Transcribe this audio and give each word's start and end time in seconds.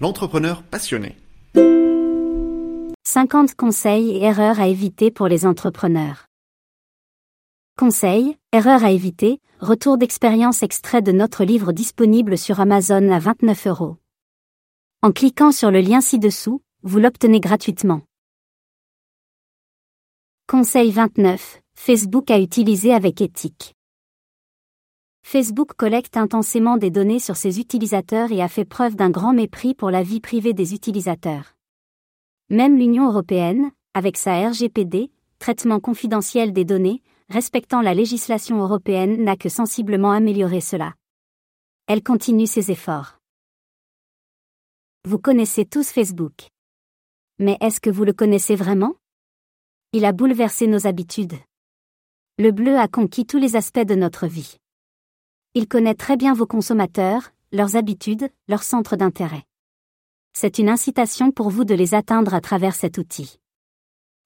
l'entrepreneur 0.00 0.62
passionné. 0.62 1.16
50 3.06 3.54
conseils 3.54 4.10
et 4.10 4.22
erreurs 4.24 4.58
à 4.58 4.66
éviter 4.66 5.10
pour 5.10 5.28
les 5.28 5.46
entrepreneurs. 5.46 6.26
Conseils, 7.78 8.36
erreurs 8.52 8.84
à 8.84 8.90
éviter, 8.90 9.40
retour 9.60 9.98
d'expérience 9.98 10.62
extrait 10.62 11.02
de 11.02 11.12
notre 11.12 11.44
livre 11.44 11.72
disponible 11.72 12.36
sur 12.38 12.60
Amazon 12.60 13.10
à 13.10 13.18
29 13.18 13.66
euros. 13.68 13.96
En 15.02 15.12
cliquant 15.12 15.52
sur 15.52 15.70
le 15.70 15.80
lien 15.80 16.00
ci-dessous, 16.00 16.62
vous 16.82 16.98
l'obtenez 16.98 17.40
gratuitement. 17.40 18.02
Conseil 20.48 20.90
29. 20.90 21.60
Facebook 21.74 22.30
à 22.30 22.38
utiliser 22.38 22.92
avec 22.92 23.20
éthique. 23.20 23.74
Facebook 25.26 25.72
collecte 25.74 26.18
intensément 26.18 26.76
des 26.76 26.90
données 26.90 27.18
sur 27.18 27.36
ses 27.36 27.58
utilisateurs 27.58 28.30
et 28.30 28.42
a 28.42 28.46
fait 28.46 28.66
preuve 28.66 28.94
d'un 28.94 29.08
grand 29.08 29.32
mépris 29.32 29.74
pour 29.74 29.90
la 29.90 30.02
vie 30.02 30.20
privée 30.20 30.52
des 30.52 30.74
utilisateurs. 30.74 31.54
Même 32.50 32.76
l'Union 32.76 33.08
européenne, 33.08 33.70
avec 33.94 34.18
sa 34.18 34.46
RGPD, 34.46 35.10
traitement 35.38 35.80
confidentiel 35.80 36.52
des 36.52 36.66
données, 36.66 37.02
respectant 37.30 37.80
la 37.80 37.94
législation 37.94 38.58
européenne, 38.58 39.24
n'a 39.24 39.34
que 39.34 39.48
sensiblement 39.48 40.12
amélioré 40.12 40.60
cela. 40.60 40.92
Elle 41.86 42.02
continue 42.02 42.46
ses 42.46 42.70
efforts. 42.70 43.18
Vous 45.08 45.18
connaissez 45.18 45.64
tous 45.64 45.88
Facebook. 45.88 46.48
Mais 47.38 47.56
est-ce 47.62 47.80
que 47.80 47.90
vous 47.90 48.04
le 48.04 48.12
connaissez 48.12 48.56
vraiment? 48.56 48.94
Il 49.94 50.04
a 50.04 50.12
bouleversé 50.12 50.66
nos 50.66 50.86
habitudes. 50.86 51.34
Le 52.38 52.50
bleu 52.52 52.78
a 52.78 52.88
conquis 52.88 53.24
tous 53.24 53.38
les 53.38 53.56
aspects 53.56 53.86
de 53.86 53.94
notre 53.94 54.26
vie. 54.26 54.58
Il 55.56 55.68
connaît 55.68 55.94
très 55.94 56.16
bien 56.16 56.34
vos 56.34 56.46
consommateurs, 56.46 57.30
leurs 57.52 57.76
habitudes, 57.76 58.28
leurs 58.48 58.64
centres 58.64 58.96
d'intérêt. 58.96 59.44
C'est 60.32 60.58
une 60.58 60.68
incitation 60.68 61.30
pour 61.30 61.48
vous 61.48 61.64
de 61.64 61.76
les 61.76 61.94
atteindre 61.94 62.34
à 62.34 62.40
travers 62.40 62.74
cet 62.74 62.98
outil. 62.98 63.38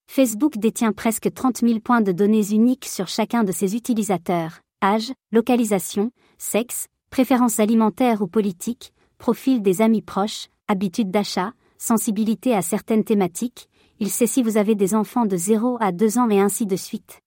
Facebook 0.07 0.57
détient 0.57 0.93
presque 0.93 1.31
30 1.31 1.59
000 1.59 1.81
points 1.81 2.01
de 2.01 2.13
données 2.13 2.55
uniques 2.55 2.87
sur 2.87 3.09
chacun 3.09 3.45
de 3.45 3.53
ses 3.53 3.77
utilisateurs, 3.77 4.61
âge, 4.83 5.13
localisation, 5.31 6.13
sexe, 6.39 6.87
préférences 7.11 7.61
alimentaires 7.61 8.23
ou 8.23 8.27
politiques, 8.27 8.95
profil 9.19 9.61
des 9.61 9.83
amis 9.83 10.01
proches, 10.01 10.49
habitudes 10.67 11.11
d'achat, 11.11 11.53
sensibilité 11.77 12.55
à 12.55 12.63
certaines 12.63 13.05
thématiques, 13.05 13.69
il 14.01 14.09
sait 14.09 14.27
si 14.27 14.43
vous 14.43 14.57
avez 14.57 14.75
des 14.75 14.95
enfants 14.95 15.27
de 15.27 15.37
0 15.37 15.77
à 15.79 15.93
2 15.93 16.17
ans 16.17 16.31
et 16.31 16.41
ainsi 16.41 16.65
de 16.65 16.77
suite. 16.77 17.21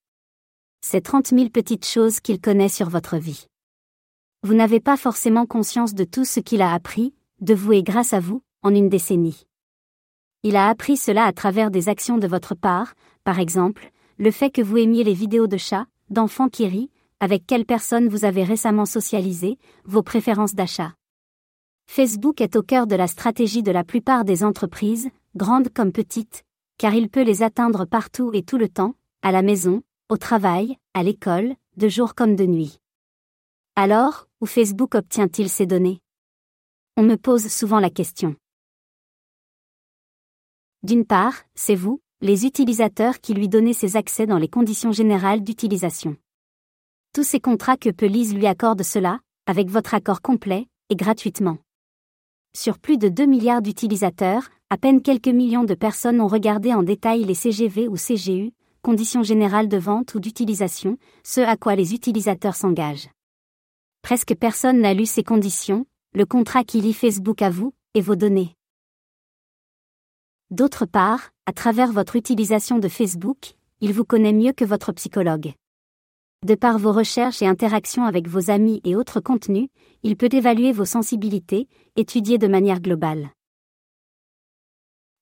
C'est 0.83 1.01
30 1.01 1.27
000 1.27 1.49
petites 1.49 1.85
choses 1.85 2.19
qu'il 2.19 2.41
connaît 2.41 2.67
sur 2.67 2.89
votre 2.89 3.17
vie. 3.17 3.45
Vous 4.43 4.55
n'avez 4.55 4.79
pas 4.79 4.97
forcément 4.97 5.45
conscience 5.45 5.93
de 5.93 6.03
tout 6.03 6.25
ce 6.25 6.39
qu'il 6.39 6.63
a 6.63 6.73
appris, 6.73 7.13
de 7.41 7.53
vous 7.53 7.73
et 7.73 7.83
grâce 7.83 8.11
à 8.11 8.19
vous, 8.19 8.41
en 8.63 8.73
une 8.73 8.89
décennie. 8.89 9.45
Il 10.41 10.55
a 10.55 10.67
appris 10.67 10.97
cela 10.97 11.25
à 11.25 11.31
travers 11.31 11.69
des 11.69 11.89
actions 11.89 12.17
de 12.17 12.25
votre 12.25 12.55
part, 12.55 12.95
par 13.23 13.37
exemple, 13.37 13.91
le 14.17 14.31
fait 14.31 14.49
que 14.49 14.63
vous 14.63 14.77
aimiez 14.77 15.03
les 15.03 15.13
vidéos 15.13 15.45
de 15.45 15.57
chats, 15.57 15.85
d'enfants 16.09 16.49
qui 16.49 16.65
rient, 16.65 16.89
avec 17.19 17.45
quelle 17.45 17.65
personne 17.65 18.07
vous 18.07 18.25
avez 18.25 18.43
récemment 18.43 18.87
socialisé, 18.87 19.59
vos 19.85 20.01
préférences 20.01 20.55
d'achat. 20.55 20.93
Facebook 21.85 22.41
est 22.41 22.55
au 22.55 22.63
cœur 22.63 22.87
de 22.87 22.95
la 22.95 23.05
stratégie 23.05 23.61
de 23.61 23.71
la 23.71 23.83
plupart 23.83 24.25
des 24.25 24.43
entreprises, 24.43 25.09
grandes 25.35 25.69
comme 25.69 25.91
petites, 25.91 26.43
car 26.79 26.95
il 26.95 27.09
peut 27.09 27.23
les 27.23 27.43
atteindre 27.43 27.85
partout 27.85 28.31
et 28.33 28.41
tout 28.41 28.57
le 28.57 28.69
temps, 28.69 28.95
à 29.21 29.31
la 29.31 29.43
maison, 29.43 29.83
au 30.09 30.17
travail, 30.17 30.77
à 30.95 31.03
l'école, 31.03 31.53
de 31.77 31.87
jour 31.87 32.15
comme 32.15 32.35
de 32.35 32.47
nuit. 32.47 32.80
Alors, 33.77 34.27
où 34.41 34.45
Facebook 34.47 34.95
obtient-il 34.95 35.47
ces 35.49 35.65
données? 35.65 36.01
On 36.97 37.03
me 37.03 37.15
pose 37.15 37.47
souvent 37.47 37.79
la 37.79 37.89
question. 37.89 38.35
D'une 40.83 41.05
part, 41.05 41.43
c'est 41.55 41.75
vous, 41.75 42.01
les 42.19 42.45
utilisateurs 42.45 43.21
qui 43.21 43.33
lui 43.33 43.47
donnez 43.47 43.71
ces 43.71 43.95
accès 43.95 44.27
dans 44.27 44.37
les 44.37 44.49
conditions 44.49 44.91
générales 44.91 45.41
d'utilisation. 45.41 46.17
Tous 47.13 47.23
ces 47.23 47.39
contrats 47.39 47.77
que 47.77 47.89
Pelise 47.89 48.35
lui 48.35 48.45
accorde 48.45 48.83
cela, 48.83 49.21
avec 49.45 49.69
votre 49.69 49.93
accord 49.93 50.21
complet, 50.21 50.67
et 50.89 50.97
gratuitement. 50.97 51.57
Sur 52.53 52.77
plus 52.77 52.97
de 52.97 53.07
2 53.07 53.25
milliards 53.25 53.61
d'utilisateurs, 53.61 54.49
à 54.69 54.75
peine 54.75 55.01
quelques 55.01 55.29
millions 55.29 55.63
de 55.63 55.75
personnes 55.75 56.19
ont 56.19 56.27
regardé 56.27 56.73
en 56.73 56.83
détail 56.83 57.23
les 57.23 57.35
CGV 57.35 57.87
ou 57.87 57.95
CGU, 57.95 58.51
conditions 58.81 59.23
générales 59.23 59.69
de 59.69 59.77
vente 59.77 60.13
ou 60.13 60.19
d'utilisation, 60.19 60.97
ce 61.23 61.39
à 61.39 61.55
quoi 61.55 61.75
les 61.75 61.93
utilisateurs 61.93 62.55
s'engagent. 62.55 63.07
Presque 64.01 64.35
personne 64.35 64.81
n'a 64.81 64.93
lu 64.93 65.05
ces 65.05 65.23
conditions, 65.23 65.85
le 66.13 66.25
contrat 66.25 66.63
qui 66.63 66.81
lie 66.81 66.93
Facebook 66.93 67.41
à 67.41 67.49
vous, 67.49 67.73
et 67.93 68.01
vos 68.01 68.15
données. 68.15 68.55
D'autre 70.49 70.85
part, 70.85 71.31
à 71.45 71.53
travers 71.53 71.91
votre 71.91 72.15
utilisation 72.15 72.79
de 72.79 72.87
Facebook, 72.87 73.53
il 73.79 73.93
vous 73.93 74.03
connaît 74.03 74.33
mieux 74.33 74.53
que 74.53 74.65
votre 74.65 74.91
psychologue. 74.91 75.53
De 76.43 76.55
par 76.55 76.77
vos 76.77 76.91
recherches 76.91 77.41
et 77.41 77.47
interactions 77.47 78.03
avec 78.03 78.27
vos 78.27 78.49
amis 78.49 78.81
et 78.83 78.95
autres 78.95 79.21
contenus, 79.21 79.69
il 80.03 80.17
peut 80.17 80.29
évaluer 80.31 80.71
vos 80.71 80.85
sensibilités, 80.85 81.67
étudier 81.95 82.37
de 82.37 82.47
manière 82.47 82.81
globale. 82.81 83.29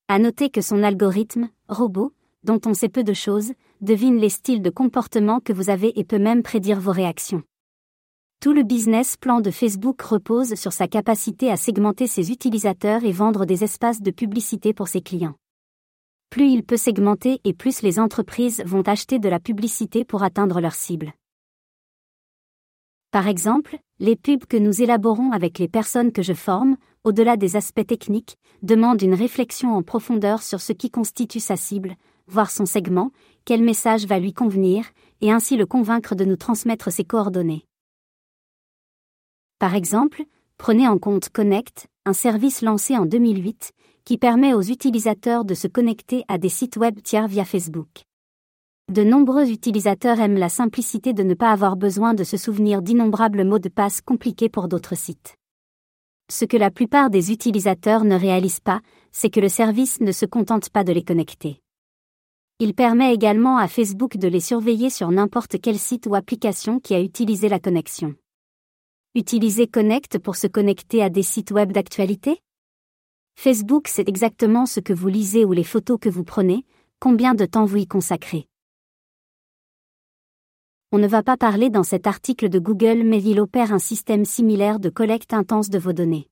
À 0.08 0.18
noter 0.18 0.50
que 0.50 0.62
son 0.62 0.82
algorithme, 0.82 1.50
robot, 1.68 2.12
dont 2.42 2.60
on 2.64 2.74
sait 2.74 2.88
peu 2.88 3.04
de 3.04 3.12
choses, 3.12 3.52
devine 3.80 4.16
les 4.16 4.30
styles 4.30 4.62
de 4.62 4.70
comportement 4.70 5.40
que 5.40 5.52
vous 5.52 5.68
avez 5.70 5.98
et 5.98 6.04
peut 6.04 6.18
même 6.18 6.42
prédire 6.42 6.80
vos 6.80 6.92
réactions. 6.92 7.42
Tout 8.40 8.54
le 8.54 8.62
business 8.62 9.18
plan 9.18 9.42
de 9.42 9.50
Facebook 9.50 10.00
repose 10.00 10.54
sur 10.54 10.72
sa 10.72 10.88
capacité 10.88 11.50
à 11.50 11.58
segmenter 11.58 12.06
ses 12.06 12.32
utilisateurs 12.32 13.04
et 13.04 13.12
vendre 13.12 13.44
des 13.44 13.64
espaces 13.64 14.00
de 14.00 14.10
publicité 14.10 14.72
pour 14.72 14.88
ses 14.88 15.02
clients. 15.02 15.34
Plus 16.30 16.50
il 16.50 16.64
peut 16.64 16.78
segmenter 16.78 17.42
et 17.44 17.52
plus 17.52 17.82
les 17.82 17.98
entreprises 17.98 18.62
vont 18.64 18.80
acheter 18.80 19.18
de 19.18 19.28
la 19.28 19.40
publicité 19.40 20.06
pour 20.06 20.22
atteindre 20.22 20.62
leur 20.62 20.72
cible. 20.72 21.12
Par 23.10 23.28
exemple, 23.28 23.76
les 23.98 24.16
pubs 24.16 24.46
que 24.46 24.56
nous 24.56 24.80
élaborons 24.80 25.32
avec 25.32 25.58
les 25.58 25.68
personnes 25.68 26.10
que 26.10 26.22
je 26.22 26.32
forme, 26.32 26.78
au-delà 27.04 27.36
des 27.36 27.56
aspects 27.56 27.86
techniques, 27.86 28.38
demandent 28.62 29.02
une 29.02 29.12
réflexion 29.12 29.76
en 29.76 29.82
profondeur 29.82 30.42
sur 30.42 30.62
ce 30.62 30.72
qui 30.72 30.88
constitue 30.88 31.40
sa 31.40 31.58
cible, 31.58 31.94
voir 32.26 32.50
son 32.50 32.64
segment, 32.64 33.10
quel 33.44 33.62
message 33.62 34.06
va 34.06 34.18
lui 34.18 34.32
convenir, 34.32 34.86
et 35.20 35.30
ainsi 35.30 35.58
le 35.58 35.66
convaincre 35.66 36.14
de 36.14 36.24
nous 36.24 36.36
transmettre 36.36 36.90
ses 36.90 37.04
coordonnées. 37.04 37.66
Par 39.60 39.74
exemple, 39.74 40.22
prenez 40.56 40.88
en 40.88 40.96
compte 40.96 41.28
Connect, 41.28 41.86
un 42.06 42.14
service 42.14 42.62
lancé 42.62 42.96
en 42.96 43.04
2008, 43.04 43.72
qui 44.06 44.16
permet 44.16 44.54
aux 44.54 44.62
utilisateurs 44.62 45.44
de 45.44 45.52
se 45.52 45.68
connecter 45.68 46.24
à 46.28 46.38
des 46.38 46.48
sites 46.48 46.78
web 46.78 47.02
tiers 47.02 47.28
via 47.28 47.44
Facebook. 47.44 48.06
De 48.90 49.04
nombreux 49.04 49.50
utilisateurs 49.50 50.18
aiment 50.18 50.38
la 50.38 50.48
simplicité 50.48 51.12
de 51.12 51.22
ne 51.22 51.34
pas 51.34 51.52
avoir 51.52 51.76
besoin 51.76 52.14
de 52.14 52.24
se 52.24 52.38
souvenir 52.38 52.80
d'innombrables 52.80 53.44
mots 53.44 53.58
de 53.58 53.68
passe 53.68 54.00
compliqués 54.00 54.48
pour 54.48 54.66
d'autres 54.66 54.96
sites. 54.96 55.36
Ce 56.30 56.46
que 56.46 56.56
la 56.56 56.70
plupart 56.70 57.10
des 57.10 57.30
utilisateurs 57.30 58.04
ne 58.04 58.14
réalisent 58.14 58.60
pas, 58.60 58.80
c'est 59.12 59.28
que 59.28 59.40
le 59.40 59.50
service 59.50 60.00
ne 60.00 60.12
se 60.12 60.24
contente 60.24 60.70
pas 60.70 60.84
de 60.84 60.94
les 60.94 61.04
connecter. 61.04 61.60
Il 62.60 62.72
permet 62.72 63.12
également 63.12 63.58
à 63.58 63.68
Facebook 63.68 64.16
de 64.16 64.28
les 64.28 64.40
surveiller 64.40 64.88
sur 64.88 65.10
n'importe 65.10 65.60
quel 65.60 65.78
site 65.78 66.06
ou 66.06 66.14
application 66.14 66.80
qui 66.80 66.94
a 66.94 67.00
utilisé 67.02 67.50
la 67.50 67.60
connexion. 67.60 68.14
Utiliser 69.16 69.66
Connect 69.66 70.20
pour 70.20 70.36
se 70.36 70.46
connecter 70.46 71.02
à 71.02 71.10
des 71.10 71.24
sites 71.24 71.50
web 71.50 71.72
d'actualité? 71.72 72.38
Facebook, 73.34 73.88
c'est 73.88 74.08
exactement 74.08 74.66
ce 74.66 74.78
que 74.78 74.92
vous 74.92 75.08
lisez 75.08 75.44
ou 75.44 75.50
les 75.50 75.64
photos 75.64 75.98
que 76.00 76.08
vous 76.08 76.22
prenez, 76.22 76.64
combien 77.00 77.34
de 77.34 77.44
temps 77.44 77.64
vous 77.64 77.78
y 77.78 77.88
consacrez? 77.88 78.46
On 80.92 80.98
ne 80.98 81.08
va 81.08 81.24
pas 81.24 81.36
parler 81.36 81.70
dans 81.70 81.82
cet 81.82 82.06
article 82.06 82.48
de 82.48 82.60
Google, 82.60 83.02
mais 83.02 83.20
il 83.20 83.40
opère 83.40 83.72
un 83.72 83.80
système 83.80 84.24
similaire 84.24 84.78
de 84.78 84.90
collecte 84.90 85.34
intense 85.34 85.70
de 85.70 85.78
vos 85.80 85.92
données. 85.92 86.28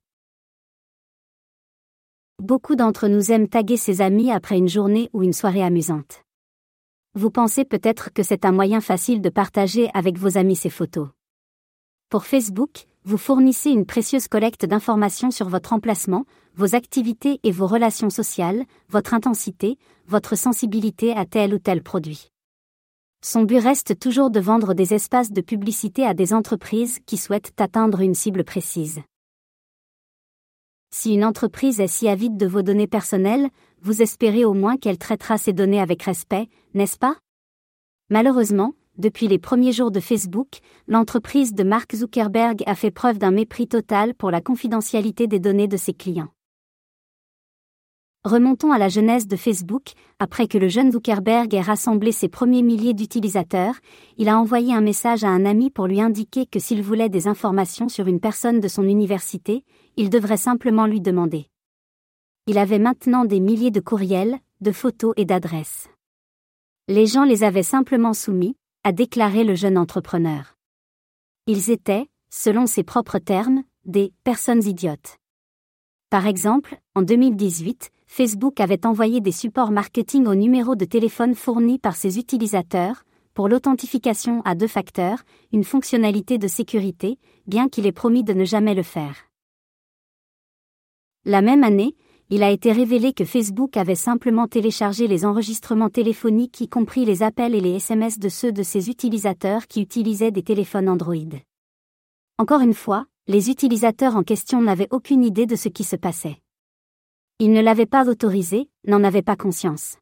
Beaucoup 2.40 2.76
d'entre 2.76 3.08
nous 3.08 3.32
aiment 3.32 3.48
taguer 3.48 3.76
ses 3.76 4.02
amis 4.02 4.30
après 4.30 4.56
une 4.56 4.68
journée 4.68 5.10
ou 5.12 5.24
une 5.24 5.32
soirée 5.32 5.64
amusante. 5.64 6.22
Vous 7.14 7.32
pensez 7.32 7.64
peut-être 7.64 8.12
que 8.12 8.22
c'est 8.22 8.44
un 8.44 8.52
moyen 8.52 8.80
facile 8.80 9.20
de 9.20 9.30
partager 9.30 9.90
avec 9.94 10.16
vos 10.16 10.38
amis 10.38 10.54
ces 10.54 10.70
photos. 10.70 11.08
Pour 12.10 12.24
Facebook, 12.24 12.86
vous 13.04 13.18
fournissez 13.18 13.68
une 13.68 13.84
précieuse 13.84 14.28
collecte 14.28 14.64
d'informations 14.64 15.30
sur 15.30 15.50
votre 15.50 15.74
emplacement, 15.74 16.24
vos 16.54 16.74
activités 16.74 17.38
et 17.42 17.52
vos 17.52 17.66
relations 17.66 18.08
sociales, 18.08 18.64
votre 18.88 19.12
intensité, 19.12 19.76
votre 20.06 20.34
sensibilité 20.34 21.14
à 21.14 21.26
tel 21.26 21.52
ou 21.52 21.58
tel 21.58 21.82
produit. 21.82 22.30
Son 23.22 23.42
but 23.42 23.58
reste 23.58 23.98
toujours 23.98 24.30
de 24.30 24.40
vendre 24.40 24.72
des 24.72 24.94
espaces 24.94 25.32
de 25.32 25.42
publicité 25.42 26.06
à 26.06 26.14
des 26.14 26.32
entreprises 26.32 26.98
qui 27.04 27.18
souhaitent 27.18 27.52
atteindre 27.60 28.00
une 28.00 28.14
cible 28.14 28.42
précise. 28.42 29.02
Si 30.90 31.12
une 31.12 31.26
entreprise 31.26 31.78
est 31.78 31.88
si 31.88 32.08
avide 32.08 32.38
de 32.38 32.46
vos 32.46 32.62
données 32.62 32.86
personnelles, 32.86 33.50
vous 33.82 34.00
espérez 34.00 34.46
au 34.46 34.54
moins 34.54 34.78
qu'elle 34.78 34.96
traitera 34.96 35.36
ces 35.36 35.52
données 35.52 35.80
avec 35.80 36.04
respect, 36.04 36.48
n'est-ce 36.72 36.96
pas? 36.96 37.16
Malheureusement, 38.08 38.72
depuis 38.98 39.28
les 39.28 39.38
premiers 39.38 39.72
jours 39.72 39.92
de 39.92 40.00
Facebook, 40.00 40.58
l'entreprise 40.88 41.54
de 41.54 41.62
Mark 41.62 41.94
Zuckerberg 41.94 42.62
a 42.66 42.74
fait 42.74 42.90
preuve 42.90 43.18
d'un 43.18 43.30
mépris 43.30 43.68
total 43.68 44.12
pour 44.14 44.32
la 44.32 44.40
confidentialité 44.40 45.28
des 45.28 45.38
données 45.38 45.68
de 45.68 45.76
ses 45.76 45.94
clients. 45.94 46.30
Remontons 48.24 48.72
à 48.72 48.78
la 48.78 48.88
genèse 48.88 49.28
de 49.28 49.36
Facebook, 49.36 49.92
après 50.18 50.48
que 50.48 50.58
le 50.58 50.66
jeune 50.66 50.90
Zuckerberg 50.90 51.54
ait 51.54 51.60
rassemblé 51.60 52.10
ses 52.10 52.28
premiers 52.28 52.62
milliers 52.62 52.92
d'utilisateurs, 52.92 53.76
il 54.16 54.28
a 54.28 54.36
envoyé 54.36 54.74
un 54.74 54.80
message 54.80 55.22
à 55.22 55.28
un 55.28 55.46
ami 55.46 55.70
pour 55.70 55.86
lui 55.86 56.00
indiquer 56.00 56.44
que 56.44 56.58
s'il 56.58 56.82
voulait 56.82 57.08
des 57.08 57.28
informations 57.28 57.88
sur 57.88 58.08
une 58.08 58.18
personne 58.18 58.58
de 58.58 58.66
son 58.66 58.82
université, 58.82 59.64
il 59.96 60.10
devrait 60.10 60.36
simplement 60.36 60.86
lui 60.86 61.00
demander. 61.00 61.46
Il 62.48 62.58
avait 62.58 62.80
maintenant 62.80 63.24
des 63.24 63.38
milliers 63.38 63.70
de 63.70 63.80
courriels, 63.80 64.38
de 64.60 64.72
photos 64.72 65.14
et 65.16 65.24
d'adresses. 65.24 65.88
Les 66.88 67.06
gens 67.06 67.24
les 67.24 67.44
avaient 67.44 67.62
simplement 67.62 68.14
soumis, 68.14 68.56
a 68.88 68.92
déclaré 68.92 69.44
le 69.44 69.54
jeune 69.54 69.76
entrepreneur. 69.76 70.56
Ils 71.46 71.70
étaient, 71.70 72.08
selon 72.30 72.66
ses 72.66 72.82
propres 72.82 73.18
termes, 73.18 73.62
des 73.84 74.14
personnes 74.24 74.64
idiotes. 74.64 75.18
Par 76.08 76.26
exemple, 76.26 76.80
en 76.94 77.02
2018, 77.02 77.90
Facebook 78.06 78.60
avait 78.60 78.86
envoyé 78.86 79.20
des 79.20 79.30
supports 79.30 79.72
marketing 79.72 80.26
au 80.26 80.34
numéro 80.34 80.74
de 80.74 80.86
téléphone 80.86 81.34
fourni 81.34 81.78
par 81.78 81.96
ses 81.96 82.18
utilisateurs, 82.18 83.04
pour 83.34 83.50
l'authentification 83.50 84.40
à 84.46 84.54
deux 84.54 84.66
facteurs, 84.66 85.18
une 85.52 85.64
fonctionnalité 85.64 86.38
de 86.38 86.48
sécurité, 86.48 87.18
bien 87.46 87.68
qu'il 87.68 87.84
ait 87.86 87.92
promis 87.92 88.24
de 88.24 88.32
ne 88.32 88.46
jamais 88.46 88.72
le 88.74 88.82
faire. 88.82 89.28
La 91.26 91.42
même 91.42 91.62
année, 91.62 91.94
il 92.30 92.42
a 92.42 92.50
été 92.50 92.72
révélé 92.72 93.14
que 93.14 93.24
Facebook 93.24 93.78
avait 93.78 93.94
simplement 93.94 94.48
téléchargé 94.48 95.06
les 95.08 95.24
enregistrements 95.24 95.88
téléphoniques 95.88 96.60
y 96.60 96.68
compris 96.68 97.06
les 97.06 97.22
appels 97.22 97.54
et 97.54 97.60
les 97.60 97.76
SMS 97.76 98.18
de 98.18 98.28
ceux 98.28 98.52
de 98.52 98.62
ses 98.62 98.90
utilisateurs 98.90 99.66
qui 99.66 99.80
utilisaient 99.80 100.30
des 100.30 100.42
téléphones 100.42 100.90
Android. 100.90 101.16
Encore 102.36 102.60
une 102.60 102.74
fois, 102.74 103.06
les 103.28 103.48
utilisateurs 103.48 104.14
en 104.14 104.24
question 104.24 104.60
n'avaient 104.60 104.88
aucune 104.90 105.24
idée 105.24 105.46
de 105.46 105.56
ce 105.56 105.70
qui 105.70 105.84
se 105.84 105.96
passait. 105.96 106.38
Ils 107.38 107.52
ne 107.52 107.62
l'avaient 107.62 107.86
pas 107.86 108.06
autorisé, 108.10 108.68
n'en 108.86 109.04
avaient 109.04 109.22
pas 109.22 109.36
conscience. 109.36 109.96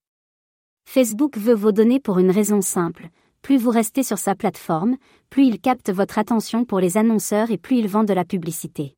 Facebook 0.84 1.38
veut 1.38 1.54
vos 1.54 1.72
données 1.72 2.00
pour 2.00 2.18
une 2.18 2.32
raison 2.32 2.60
simple. 2.60 3.08
Plus 3.40 3.56
vous 3.56 3.70
restez 3.70 4.02
sur 4.02 4.18
sa 4.18 4.34
plateforme, 4.34 4.96
plus 5.30 5.46
il 5.46 5.60
capte 5.60 5.92
votre 5.92 6.18
attention 6.18 6.64
pour 6.64 6.80
les 6.80 6.96
annonceurs 6.96 7.52
et 7.52 7.58
plus 7.58 7.76
il 7.76 7.86
vend 7.86 8.02
de 8.02 8.14
la 8.14 8.24
publicité. 8.24 8.95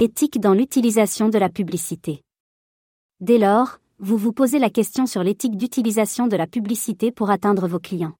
Éthique 0.00 0.38
dans 0.38 0.54
l'utilisation 0.54 1.28
de 1.28 1.38
la 1.38 1.48
publicité. 1.48 2.22
Dès 3.18 3.36
lors, 3.36 3.80
vous 3.98 4.16
vous 4.16 4.32
posez 4.32 4.60
la 4.60 4.70
question 4.70 5.06
sur 5.06 5.24
l'éthique 5.24 5.56
d'utilisation 5.56 6.28
de 6.28 6.36
la 6.36 6.46
publicité 6.46 7.10
pour 7.10 7.30
atteindre 7.30 7.66
vos 7.66 7.80
clients. 7.80 8.14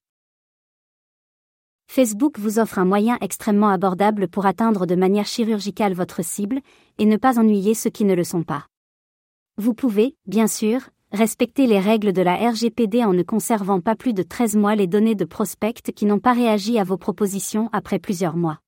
Facebook 1.86 2.36
vous 2.40 2.58
offre 2.58 2.80
un 2.80 2.84
moyen 2.84 3.16
extrêmement 3.20 3.68
abordable 3.68 4.26
pour 4.26 4.44
atteindre 4.44 4.86
de 4.86 4.96
manière 4.96 5.26
chirurgicale 5.26 5.94
votre 5.94 6.24
cible, 6.24 6.58
et 6.98 7.06
ne 7.06 7.16
pas 7.16 7.38
ennuyer 7.38 7.74
ceux 7.74 7.90
qui 7.90 8.04
ne 8.04 8.16
le 8.16 8.24
sont 8.24 8.42
pas. 8.42 8.66
Vous 9.56 9.72
pouvez, 9.72 10.16
bien 10.26 10.48
sûr, 10.48 10.80
respecter 11.12 11.68
les 11.68 11.78
règles 11.78 12.12
de 12.12 12.22
la 12.22 12.50
RGPD 12.50 13.04
en 13.04 13.12
ne 13.12 13.22
conservant 13.22 13.80
pas 13.80 13.94
plus 13.94 14.14
de 14.14 14.24
13 14.24 14.56
mois 14.56 14.74
les 14.74 14.88
données 14.88 15.14
de 15.14 15.24
prospects 15.24 15.92
qui 15.94 16.06
n'ont 16.06 16.18
pas 16.18 16.32
réagi 16.32 16.76
à 16.80 16.82
vos 16.82 16.96
propositions 16.96 17.70
après 17.72 18.00
plusieurs 18.00 18.36
mois. 18.36 18.58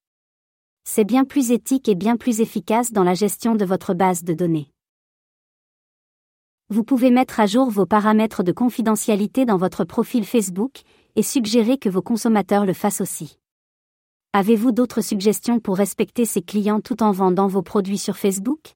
C'est 0.85 1.05
bien 1.05 1.25
plus 1.25 1.51
éthique 1.51 1.89
et 1.89 1.95
bien 1.95 2.17
plus 2.17 2.41
efficace 2.41 2.93
dans 2.93 3.05
la 3.05 3.15
gestion 3.15 3.55
de 3.55 3.65
votre 3.65 3.95
base 3.95 4.25
de 4.25 4.35
données. 4.35 4.71
Vous 6.69 6.85
pouvez 6.85 7.11
mettre 7.11 7.41
à 7.41 7.47
jour 7.47 7.71
vos 7.71 7.87
paramètres 7.87 8.43
de 8.43 8.53
confidentialité 8.53 9.45
dans 9.45 9.57
votre 9.57 9.85
profil 9.85 10.25
Facebook, 10.25 10.83
et 11.17 11.23
suggérer 11.23 11.79
que 11.79 11.89
vos 11.89 12.03
consommateurs 12.03 12.65
le 12.65 12.73
fassent 12.73 13.01
aussi. 13.01 13.39
Avez-vous 14.33 14.71
d'autres 14.71 15.01
suggestions 15.01 15.59
pour 15.59 15.77
respecter 15.77 16.25
ces 16.25 16.43
clients 16.43 16.81
tout 16.81 17.03
en 17.03 17.11
vendant 17.11 17.49
vos 17.49 17.63
produits 17.63 17.99
sur 17.99 18.17
Facebook? 18.17 18.75